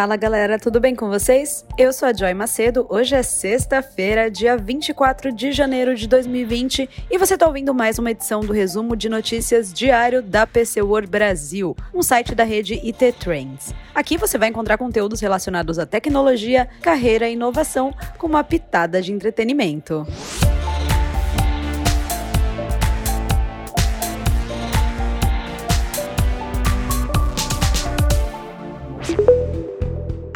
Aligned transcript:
Fala 0.00 0.16
galera, 0.16 0.58
tudo 0.58 0.80
bem 0.80 0.94
com 0.94 1.10
vocês? 1.10 1.62
Eu 1.76 1.92
sou 1.92 2.08
a 2.08 2.12
Joy 2.14 2.32
Macedo, 2.32 2.86
hoje 2.88 3.14
é 3.14 3.22
sexta-feira, 3.22 4.30
dia 4.30 4.56
24 4.56 5.30
de 5.30 5.52
janeiro 5.52 5.94
de 5.94 6.08
2020 6.08 6.88
e 7.10 7.18
você 7.18 7.34
está 7.34 7.46
ouvindo 7.46 7.74
mais 7.74 7.98
uma 7.98 8.10
edição 8.10 8.40
do 8.40 8.50
resumo 8.50 8.96
de 8.96 9.10
notícias 9.10 9.70
diário 9.70 10.22
da 10.22 10.46
PC 10.46 10.80
World 10.80 11.06
Brasil, 11.06 11.76
um 11.92 12.02
site 12.02 12.34
da 12.34 12.44
rede 12.44 12.80
IT 12.82 13.12
Trends. 13.20 13.74
Aqui 13.94 14.16
você 14.16 14.38
vai 14.38 14.48
encontrar 14.48 14.78
conteúdos 14.78 15.20
relacionados 15.20 15.78
à 15.78 15.84
tecnologia, 15.84 16.66
carreira 16.80 17.28
e 17.28 17.34
inovação 17.34 17.94
com 18.16 18.26
uma 18.26 18.42
pitada 18.42 19.02
de 19.02 19.12
entretenimento. 19.12 20.06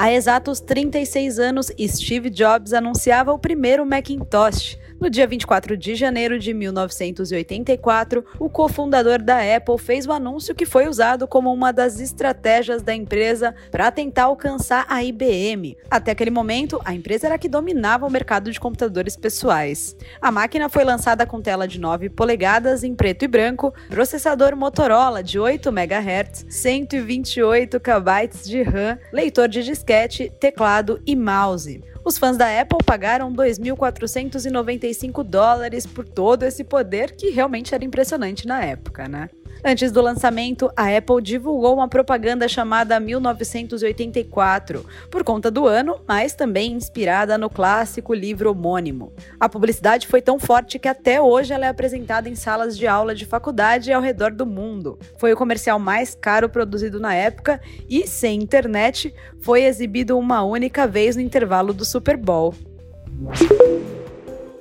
Há 0.04 0.12
exatos 0.12 0.60
36 0.60 1.38
anos, 1.38 1.72
Steve 1.80 2.28
Jobs 2.28 2.74
anunciava 2.74 3.32
o 3.32 3.38
primeiro 3.38 3.86
Macintosh, 3.86 4.76
no 5.04 5.10
dia 5.10 5.26
24 5.26 5.76
de 5.76 5.94
janeiro 5.94 6.38
de 6.38 6.54
1984, 6.54 8.24
o 8.38 8.48
cofundador 8.48 9.22
da 9.22 9.36
Apple 9.54 9.76
fez 9.76 10.06
o 10.06 10.12
anúncio 10.12 10.54
que 10.54 10.64
foi 10.64 10.88
usado 10.88 11.28
como 11.28 11.52
uma 11.52 11.74
das 11.74 12.00
estratégias 12.00 12.82
da 12.82 12.94
empresa 12.94 13.54
para 13.70 13.90
tentar 13.90 14.24
alcançar 14.24 14.86
a 14.88 15.04
IBM. 15.04 15.76
Até 15.90 16.12
aquele 16.12 16.30
momento, 16.30 16.80
a 16.86 16.94
empresa 16.94 17.26
era 17.26 17.36
que 17.36 17.50
dominava 17.50 18.06
o 18.06 18.10
mercado 18.10 18.50
de 18.50 18.58
computadores 18.58 19.14
pessoais. 19.14 19.94
A 20.22 20.32
máquina 20.32 20.70
foi 20.70 20.84
lançada 20.84 21.26
com 21.26 21.42
tela 21.42 21.68
de 21.68 21.78
9 21.78 22.08
polegadas 22.08 22.82
em 22.82 22.94
preto 22.94 23.26
e 23.26 23.28
branco, 23.28 23.74
processador 23.90 24.56
Motorola 24.56 25.22
de 25.22 25.38
8 25.38 25.68
MHz, 25.68 26.46
128 26.48 27.78
KB 27.78 28.28
de 28.42 28.62
RAM, 28.62 28.98
leitor 29.12 29.48
de 29.48 29.62
disquete, 29.62 30.32
teclado 30.40 30.98
e 31.06 31.14
mouse. 31.14 31.93
Os 32.04 32.18
fãs 32.18 32.36
da 32.36 32.60
Apple 32.60 32.78
pagaram 32.84 33.32
2.495 33.32 35.22
dólares 35.24 35.86
por 35.86 36.06
todo 36.06 36.42
esse 36.42 36.62
poder 36.62 37.16
que 37.16 37.30
realmente 37.30 37.74
era 37.74 37.82
impressionante 37.82 38.46
na 38.46 38.62
época, 38.62 39.08
né? 39.08 39.30
Antes 39.66 39.90
do 39.90 40.02
lançamento, 40.02 40.70
a 40.76 40.94
Apple 40.94 41.22
divulgou 41.22 41.72
uma 41.72 41.88
propaganda 41.88 42.46
chamada 42.46 43.00
1984, 43.00 44.84
por 45.10 45.24
conta 45.24 45.50
do 45.50 45.66
ano, 45.66 45.98
mas 46.06 46.34
também 46.34 46.72
inspirada 46.72 47.38
no 47.38 47.48
clássico 47.48 48.12
livro 48.12 48.50
homônimo. 48.50 49.14
A 49.40 49.48
publicidade 49.48 50.06
foi 50.06 50.20
tão 50.20 50.38
forte 50.38 50.78
que 50.78 50.86
até 50.86 51.18
hoje 51.18 51.54
ela 51.54 51.64
é 51.64 51.68
apresentada 51.70 52.28
em 52.28 52.34
salas 52.34 52.76
de 52.76 52.86
aula 52.86 53.14
de 53.14 53.24
faculdade 53.24 53.90
ao 53.90 54.02
redor 54.02 54.32
do 54.32 54.44
mundo. 54.44 54.98
Foi 55.16 55.32
o 55.32 55.36
comercial 55.36 55.78
mais 55.78 56.14
caro 56.14 56.46
produzido 56.50 57.00
na 57.00 57.14
época 57.14 57.58
e, 57.88 58.06
sem 58.06 58.42
internet, 58.42 59.14
foi 59.40 59.64
exibido 59.64 60.18
uma 60.18 60.42
única 60.42 60.86
vez 60.86 61.16
no 61.16 61.22
intervalo 61.22 61.72
do 61.72 61.86
Super 61.86 62.18
Bowl 62.18 62.54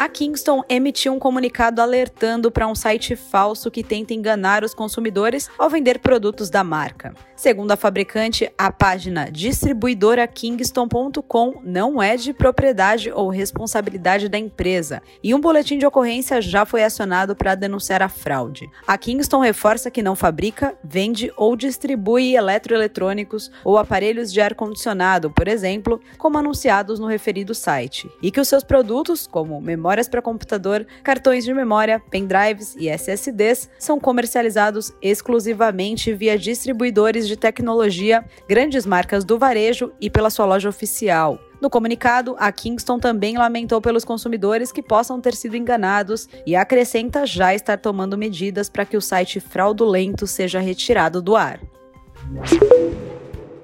a 0.03 0.09
Kingston 0.09 0.61
emitiu 0.67 1.13
um 1.13 1.19
comunicado 1.19 1.81
alertando 1.81 2.51
para 2.51 2.67
um 2.67 2.75
site 2.75 3.15
falso 3.15 3.71
que 3.71 3.81
tenta 3.81 4.13
enganar 4.13 4.61
os 4.61 4.73
consumidores 4.73 5.49
ao 5.57 5.69
vender 5.69 5.99
produtos 5.99 6.49
da 6.49 6.61
marca. 6.61 7.15
Segundo 7.37 7.71
a 7.71 7.77
fabricante, 7.77 8.51
a 8.57 8.69
página 8.69 9.31
distribuidorakingston.com 9.31 11.61
não 11.63 12.03
é 12.03 12.17
de 12.17 12.33
propriedade 12.33 13.09
ou 13.11 13.29
responsabilidade 13.29 14.27
da 14.27 14.37
empresa 14.37 15.01
e 15.23 15.33
um 15.33 15.39
boletim 15.39 15.77
de 15.77 15.85
ocorrência 15.85 16.41
já 16.41 16.65
foi 16.65 16.83
acionado 16.83 17.33
para 17.33 17.55
denunciar 17.55 18.01
a 18.01 18.09
fraude. 18.09 18.69
A 18.85 18.97
Kingston 18.97 19.39
reforça 19.39 19.89
que 19.89 20.03
não 20.03 20.17
fabrica, 20.17 20.77
vende 20.83 21.31
ou 21.37 21.55
distribui 21.55 22.35
eletroeletrônicos 22.35 23.49
ou 23.63 23.77
aparelhos 23.77 24.33
de 24.33 24.41
ar-condicionado, 24.41 25.31
por 25.31 25.47
exemplo, 25.47 26.01
como 26.17 26.37
anunciados 26.37 26.99
no 26.99 27.07
referido 27.07 27.55
site, 27.55 28.11
e 28.21 28.31
que 28.31 28.41
os 28.41 28.49
seus 28.49 28.65
produtos, 28.65 29.25
como 29.25 29.61
memória 29.61 29.92
memórias 29.93 30.07
para 30.07 30.23
computador, 30.23 30.87
cartões 31.03 31.43
de 31.43 31.53
memória, 31.53 32.01
pendrives 32.09 32.75
e 32.75 32.89
SSDs 32.89 33.69
são 33.77 33.99
comercializados 33.99 34.91
exclusivamente 34.99 36.11
via 36.13 36.37
distribuidores 36.37 37.27
de 37.27 37.37
tecnologia, 37.37 38.25
grandes 38.49 38.87
marcas 38.87 39.23
do 39.23 39.37
varejo 39.37 39.91
e 40.01 40.09
pela 40.09 40.31
sua 40.31 40.45
loja 40.45 40.67
oficial. 40.67 41.37
No 41.61 41.69
comunicado, 41.69 42.35
a 42.39 42.51
Kingston 42.51 42.97
também 42.97 43.37
lamentou 43.37 43.79
pelos 43.79 44.03
consumidores 44.03 44.71
que 44.71 44.81
possam 44.81 45.21
ter 45.21 45.35
sido 45.35 45.55
enganados 45.55 46.27
e 46.45 46.55
acrescenta 46.55 47.23
já 47.25 47.53
estar 47.53 47.77
tomando 47.77 48.17
medidas 48.17 48.69
para 48.69 48.85
que 48.85 48.97
o 48.97 49.01
site 49.01 49.39
fraudulento 49.39 50.25
seja 50.25 50.59
retirado 50.59 51.21
do 51.21 51.35
ar 51.35 51.59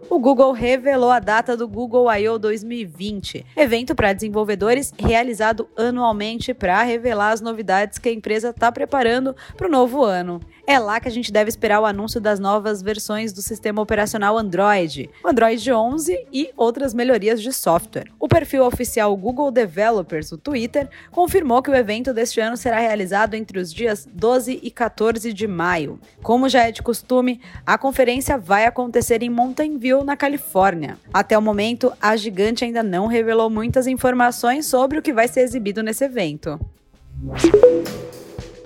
o 0.10 0.20
Google 0.20 0.52
revelou 0.52 1.12
a 1.12 1.20
data 1.20 1.56
do 1.56 1.68
Google 1.68 2.12
I.O. 2.12 2.40
2020, 2.40 3.46
evento 3.56 3.94
para 3.94 4.12
desenvolvedores 4.12 4.92
realizado 4.98 5.70
anualmente 5.78 6.54
para 6.54 6.82
revelar 6.82 7.32
as 7.32 7.42
novidades 7.42 8.00
que 8.00 8.10
a 8.10 8.12
empresa 8.12 8.50
está 8.50 8.72
preparando 8.72 9.36
para 9.56 9.68
o 9.68 9.72
novo 9.72 10.04
ano. 10.04 10.42
É 10.66 10.78
lá 10.78 11.00
que 11.00 11.08
a 11.08 11.12
gente 11.12 11.32
deve 11.32 11.50
esperar 11.50 11.80
o 11.80 11.86
anúncio 11.86 12.22
das 12.22 12.40
novas 12.40 12.82
versões 12.82 13.34
do 13.34 13.42
sistema 13.42 13.82
operacional 13.82 14.38
Android, 14.38 15.10
o 15.24 15.28
Android 15.28 15.72
11 15.72 16.28
e 16.32 16.52
outras 16.56 16.94
melhorias 16.94 17.42
de 17.42 17.52
software. 17.52 18.12
O 18.20 18.28
perfil 18.28 18.64
oficial 18.64 19.16
Google 19.18 19.50
Developers, 19.50 20.32
o 20.32 20.38
Twitter, 20.38 20.88
confirmou 21.12 21.64
que 21.64 21.72
o 21.72 21.76
evento 21.76 22.14
deste 22.14 22.40
ano 22.40 22.56
será 22.56 22.78
realizado 22.78 23.34
entre 23.34 23.58
os 23.58 23.74
dias 23.74 24.08
12 24.12 24.60
e 24.62 24.70
14 24.70 25.34
de 25.34 25.48
maio. 25.48 26.00
Como 26.22 26.48
já 26.48 26.68
é 26.68 26.72
de 26.72 26.84
costume, 26.84 27.42
a 27.66 27.76
conferência 27.76 28.38
vai 28.38 28.66
acontecer 28.66 29.24
em 29.24 29.30
Mountain 29.30 29.80
View, 29.80 29.99
na 30.04 30.18
Califórnia. 30.18 30.98
Até 31.14 31.38
o 31.38 31.42
momento, 31.42 31.92
a 32.02 32.16
gigante 32.16 32.64
ainda 32.64 32.84
não 32.84 33.08
revelou 33.08 33.50
muitas 33.50 33.88
informações 33.88 34.66
sobre 34.66 35.00
o 35.00 35.02
que 35.02 35.14
vai 35.14 35.28
ser 35.28 35.42
exibido 35.42 35.84
nesse 35.84 36.06
evento. 36.06 36.60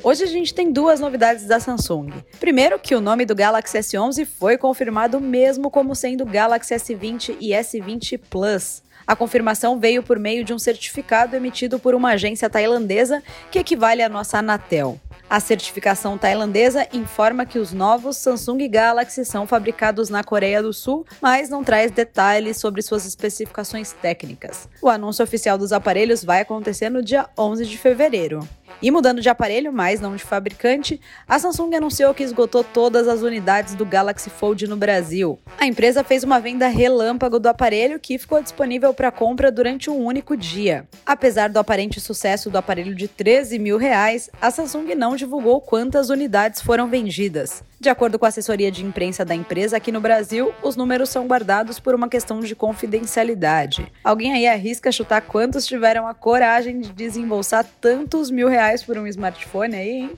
Hoje 0.04 0.24
a 0.24 0.28
gente 0.28 0.54
tem 0.54 0.72
duas 0.72 1.00
novidades 1.00 1.46
da 1.46 1.60
Samsung. 1.60 2.12
Primeiro, 2.40 2.78
que 2.78 2.94
o 2.94 3.00
nome 3.00 3.26
do 3.26 3.34
Galaxy 3.34 3.78
S11 3.78 4.26
foi 4.26 4.58
confirmado 4.58 5.22
mesmo 5.22 5.72
como 5.72 5.96
sendo 5.96 6.26
Galaxy 6.26 6.76
S20 6.76 7.38
e 7.40 7.52
S20 7.52 8.20
Plus. 8.30 8.84
A 9.08 9.16
confirmação 9.16 9.80
veio 9.80 10.04
por 10.04 10.20
meio 10.20 10.44
de 10.44 10.54
um 10.54 10.60
certificado 10.60 11.36
emitido 11.36 11.80
por 11.80 11.96
uma 11.96 12.12
agência 12.12 12.50
tailandesa 12.50 13.24
que 13.50 13.60
equivale 13.60 14.02
à 14.02 14.10
nossa 14.10 14.40
Anatel. 14.40 15.00
A 15.34 15.40
certificação 15.40 16.16
tailandesa 16.16 16.88
informa 16.94 17.44
que 17.44 17.58
os 17.58 17.74
novos 17.74 18.18
Samsung 18.18 18.68
Galaxy 18.70 19.26
são 19.26 19.48
fabricados 19.48 20.08
na 20.08 20.24
Coreia 20.24 20.62
do 20.62 20.72
Sul, 20.72 21.08
mas 21.20 21.50
não 21.50 21.64
traz 21.64 21.90
detalhes 21.90 22.58
sobre 22.58 22.84
suas 22.84 23.04
especificações 23.04 23.94
técnicas. 23.94 24.70
O 24.80 24.88
anúncio 24.88 25.24
oficial 25.24 25.58
dos 25.58 25.74
aparelhos 25.74 26.24
vai 26.24 26.42
acontecer 26.42 26.92
no 26.92 27.02
dia 27.02 27.28
11 27.36 27.66
de 27.66 27.80
fevereiro. 27.80 28.48
E 28.84 28.92
mudando 28.92 29.22
de 29.22 29.30
aparelho, 29.30 29.72
mas 29.72 30.02
não 30.02 30.14
de 30.14 30.22
fabricante, 30.26 31.00
a 31.26 31.40
Samsung 31.40 31.74
anunciou 31.74 32.14
que 32.14 32.22
esgotou 32.22 32.66
todas 32.66 33.08
as 33.08 33.22
unidades 33.22 33.76
do 33.76 33.86
Galaxy 33.86 34.30
Fold 34.30 34.68
no 34.68 34.76
Brasil. 34.76 35.40
A 35.58 35.66
empresa 35.66 36.04
fez 36.04 36.22
uma 36.22 36.38
venda 36.38 36.68
relâmpago 36.68 37.40
do 37.40 37.48
aparelho 37.48 37.98
que 37.98 38.18
ficou 38.18 38.44
disponível 38.44 38.94
para 38.94 39.10
compra 39.10 39.50
durante 39.50 39.90
um 39.90 40.04
único 40.04 40.36
dia. 40.36 40.86
Apesar 41.06 41.48
do 41.48 41.60
aparente 41.60 42.02
sucesso 42.02 42.50
do 42.50 42.58
aparelho 42.58 42.94
de 42.94 43.08
13 43.08 43.58
mil 43.58 43.78
reais, 43.78 44.30
a 44.42 44.52
Samsung 44.52 44.94
não 44.96 45.16
divulgou 45.16 45.62
quantas 45.62 46.10
unidades 46.10 46.62
foram 46.62 46.90
vendidas. 46.90 47.64
De 47.84 47.90
acordo 47.90 48.18
com 48.18 48.24
a 48.24 48.30
assessoria 48.30 48.72
de 48.72 48.82
imprensa 48.82 49.26
da 49.26 49.36
empresa 49.36 49.76
aqui 49.76 49.92
no 49.92 50.00
Brasil, 50.00 50.54
os 50.64 50.78
números 50.78 51.10
são 51.10 51.28
guardados 51.28 51.82
por 51.82 51.94
uma 51.94 52.08
questão 52.08 52.40
de 52.40 52.56
confidencialidade. 52.56 53.92
Alguém 54.02 54.32
aí 54.32 54.48
arrisca 54.48 54.90
chutar 54.90 55.20
quantos 55.20 55.68
tiveram 55.68 56.08
a 56.08 56.14
coragem 56.14 56.80
de 56.80 56.94
desembolsar 56.94 57.66
tantos 57.82 58.32
mil 58.32 58.48
reais 58.48 58.82
por 58.82 58.98
um 58.98 59.06
smartphone 59.06 59.76
aí, 59.76 59.90
hein? 59.90 60.12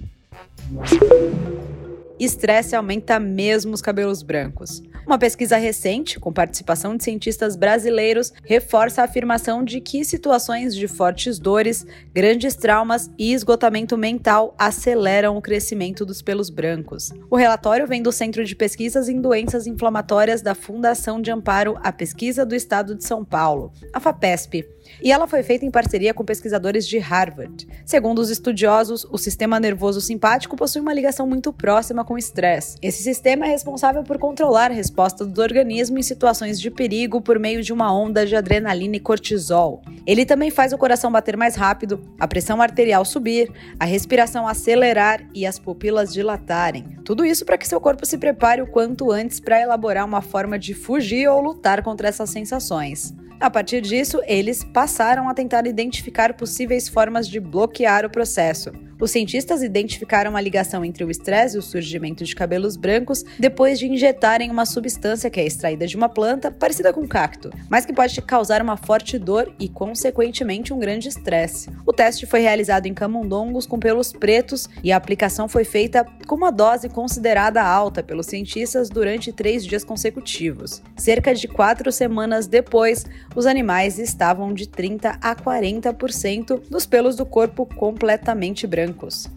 Estresse 2.19 2.75
aumenta 2.75 3.19
mesmo 3.19 3.73
os 3.73 3.81
cabelos 3.81 4.21
brancos. 4.21 4.83
Uma 5.05 5.19
pesquisa 5.19 5.55
recente, 5.57 6.19
com 6.19 6.33
participação 6.33 6.97
de 6.97 7.03
cientistas 7.03 7.55
brasileiros, 7.55 8.33
reforça 8.43 9.01
a 9.01 9.05
afirmação 9.05 9.63
de 9.63 9.79
que 9.79 10.03
situações 10.03 10.75
de 10.75 10.87
fortes 10.87 11.37
dores, 11.37 11.85
grandes 12.11 12.55
traumas 12.55 13.11
e 13.15 13.31
esgotamento 13.31 13.95
mental 13.95 14.55
aceleram 14.57 15.37
o 15.37 15.41
crescimento 15.43 16.03
dos 16.03 16.23
pelos 16.23 16.49
brancos. 16.49 17.13
O 17.29 17.35
relatório 17.35 17.85
vem 17.85 18.01
do 18.01 18.11
Centro 18.11 18.43
de 18.43 18.55
Pesquisas 18.55 19.07
em 19.07 19.21
Doenças 19.21 19.67
Inflamatórias 19.67 20.41
da 20.41 20.55
Fundação 20.55 21.21
de 21.21 21.29
Amparo 21.29 21.77
à 21.83 21.91
Pesquisa 21.91 22.43
do 22.43 22.55
Estado 22.55 22.95
de 22.95 23.03
São 23.03 23.23
Paulo, 23.23 23.71
a 23.93 23.99
FAPESP, 23.99 24.65
e 25.01 25.11
ela 25.11 25.27
foi 25.27 25.43
feita 25.43 25.65
em 25.65 25.71
parceria 25.71 26.13
com 26.13 26.23
pesquisadores 26.23 26.87
de 26.87 26.97
Harvard. 26.97 27.67
Segundo 27.85 28.19
os 28.19 28.29
estudiosos, 28.29 29.05
o 29.11 29.17
sistema 29.17 29.59
nervoso 29.59 30.01
simpático 30.01 30.55
possui 30.55 30.81
uma 30.81 30.93
ligação 30.93 31.27
muito 31.27 31.51
próxima 31.51 32.03
com 32.03 32.15
o 32.15 32.17
estresse. 32.17 32.77
Esse 32.81 33.03
sistema 33.03 33.45
é 33.45 33.49
responsável 33.49 34.03
por 34.03 34.17
controlar 34.17 34.71
a 34.71 34.73
resposta 34.95 35.25
do 35.25 35.41
organismo 35.41 35.99
em 35.99 36.01
situações 36.01 36.57
de 36.57 36.71
perigo 36.71 37.19
por 37.19 37.37
meio 37.37 37.61
de 37.61 37.73
uma 37.73 37.93
onda 37.93 38.25
de 38.25 38.33
adrenalina 38.33 38.95
e 38.95 38.99
cortisol. 38.99 39.81
Ele 40.07 40.25
também 40.25 40.49
faz 40.49 40.71
o 40.71 40.77
coração 40.77 41.11
bater 41.11 41.35
mais 41.35 41.53
rápido, 41.53 41.99
a 42.17 42.25
pressão 42.25 42.61
arterial 42.61 43.03
subir, 43.03 43.51
a 43.77 43.83
respiração 43.83 44.47
acelerar 44.47 45.27
e 45.33 45.45
as 45.45 45.59
pupilas 45.59 46.13
dilatarem. 46.13 46.97
Tudo 47.03 47.25
isso 47.25 47.43
para 47.43 47.57
que 47.57 47.67
seu 47.67 47.81
corpo 47.81 48.05
se 48.05 48.17
prepare 48.17 48.61
o 48.61 48.67
quanto 48.67 49.11
antes 49.11 49.37
para 49.37 49.59
elaborar 49.59 50.05
uma 50.05 50.21
forma 50.21 50.57
de 50.57 50.73
fugir 50.73 51.27
ou 51.27 51.41
lutar 51.41 51.83
contra 51.83 52.07
essas 52.07 52.29
sensações. 52.29 53.13
A 53.37 53.49
partir 53.49 53.81
disso, 53.81 54.21
eles 54.25 54.63
passaram 54.63 55.27
a 55.27 55.33
tentar 55.33 55.67
identificar 55.67 56.35
possíveis 56.35 56.87
formas 56.87 57.27
de 57.27 57.41
bloquear 57.41 58.05
o 58.05 58.09
processo. 58.09 58.71
Os 58.99 59.11
cientistas 59.11 59.61
identificaram 59.61 60.37
a 60.37 60.41
ligação 60.41 60.85
entre 60.85 61.03
o 61.03 61.11
estresse 61.11 61.57
e 61.57 61.59
o 61.59 61.61
surgimento 61.61 62.23
de 62.23 62.33
cabelos 62.33 62.77
brancos 62.77 63.25
depois 63.37 63.77
de 63.77 63.87
injetarem 63.87 64.49
uma 64.49 64.65
substância 64.65 65.29
que 65.29 65.39
é 65.39 65.45
extraída 65.45 65.85
de 65.85 65.97
uma 65.97 66.07
planta 66.07 66.49
parecida 66.49 66.93
com 66.93 67.05
cacto, 67.05 67.51
mas 67.69 67.85
que 67.85 67.93
pode 67.93 68.21
causar 68.21 68.61
uma 68.61 68.77
forte 68.77 69.19
dor 69.19 69.53
e, 69.59 69.67
consequentemente, 69.67 70.73
um 70.73 70.79
grande 70.79 71.09
estresse. 71.09 71.69
O 71.85 71.91
teste 71.91 72.25
foi 72.25 72.39
realizado 72.39 72.85
em 72.85 72.93
camundongos 72.93 73.65
com 73.65 73.77
pelos 73.77 74.13
pretos 74.13 74.69
e 74.81 74.93
a 74.93 74.97
aplicação 74.97 75.49
foi 75.49 75.65
feita 75.65 76.05
com 76.25 76.35
uma 76.35 76.51
dose 76.51 76.87
considerada 76.87 77.61
alta 77.61 78.01
pelos 78.01 78.27
cientistas 78.27 78.89
durante 78.89 79.33
três 79.33 79.65
dias 79.65 79.83
consecutivos. 79.83 80.81
Cerca 80.95 81.35
de 81.35 81.49
quatro 81.49 81.91
semanas 81.91 82.47
depois, 82.47 83.05
os 83.35 83.45
animais 83.45 83.99
estavam 83.99 84.53
de 84.53 84.69
30 84.69 85.17
a 85.21 85.35
40% 85.35 86.61
dos 86.69 86.85
pelos 86.85 87.17
do 87.17 87.25
corpo 87.25 87.65
completamente 87.65 88.65
brancos 88.65 88.84
brancos. 88.85 89.27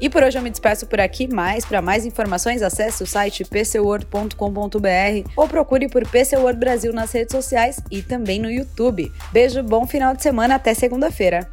E 0.00 0.08
por 0.08 0.22
hoje 0.22 0.38
eu 0.38 0.42
me 0.42 0.48
despeço 0.48 0.86
por 0.86 0.98
aqui, 0.98 1.28
mas 1.30 1.64
para 1.64 1.82
mais 1.82 2.06
informações 2.06 2.62
acesse 2.62 3.02
o 3.02 3.06
site 3.06 3.44
pcword.com.br 3.44 5.30
ou 5.36 5.46
procure 5.46 5.88
por 5.88 6.08
PC 6.08 6.36
Brasil 6.56 6.92
nas 6.92 7.12
redes 7.12 7.32
sociais 7.32 7.78
e 7.90 8.00
também 8.00 8.40
no 8.40 8.50
YouTube. 8.50 9.12
Beijo, 9.30 9.62
bom 9.62 9.86
final 9.86 10.16
de 10.16 10.22
semana, 10.22 10.54
até 10.54 10.72
segunda-feira. 10.72 11.50